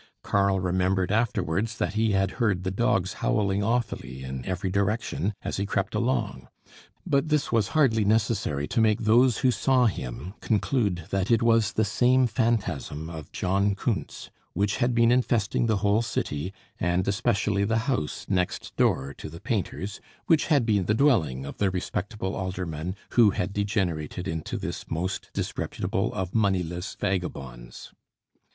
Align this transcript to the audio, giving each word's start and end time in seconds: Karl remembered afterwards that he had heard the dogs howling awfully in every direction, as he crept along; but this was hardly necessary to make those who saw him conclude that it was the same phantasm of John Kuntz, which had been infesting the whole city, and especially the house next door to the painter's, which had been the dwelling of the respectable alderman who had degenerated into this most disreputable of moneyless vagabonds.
Karl 0.23 0.59
remembered 0.59 1.11
afterwards 1.11 1.77
that 1.77 1.93
he 1.93 2.13
had 2.13 2.31
heard 2.41 2.63
the 2.63 2.71
dogs 2.71 3.13
howling 3.21 3.61
awfully 3.61 4.23
in 4.23 4.43
every 4.45 4.71
direction, 4.71 5.35
as 5.43 5.57
he 5.57 5.65
crept 5.67 5.93
along; 5.93 6.47
but 7.05 7.27
this 7.29 7.51
was 7.51 7.67
hardly 7.77 8.03
necessary 8.03 8.67
to 8.67 8.81
make 8.81 9.01
those 9.01 9.37
who 9.45 9.51
saw 9.51 9.85
him 9.85 10.33
conclude 10.41 11.05
that 11.11 11.29
it 11.29 11.43
was 11.43 11.73
the 11.73 11.85
same 11.85 12.25
phantasm 12.25 13.11
of 13.11 13.31
John 13.31 13.75
Kuntz, 13.75 14.31
which 14.53 14.77
had 14.77 14.95
been 14.95 15.11
infesting 15.11 15.67
the 15.67 15.77
whole 15.85 16.01
city, 16.01 16.51
and 16.79 17.07
especially 17.07 17.63
the 17.63 17.77
house 17.85 18.25
next 18.27 18.75
door 18.77 19.13
to 19.19 19.29
the 19.29 19.39
painter's, 19.39 20.01
which 20.25 20.47
had 20.47 20.65
been 20.65 20.85
the 20.85 20.95
dwelling 20.95 21.45
of 21.45 21.59
the 21.59 21.69
respectable 21.69 22.35
alderman 22.35 22.95
who 23.11 23.29
had 23.29 23.53
degenerated 23.53 24.27
into 24.27 24.57
this 24.57 24.89
most 24.89 25.29
disreputable 25.31 26.11
of 26.15 26.33
moneyless 26.33 26.95
vagabonds. 26.99 27.93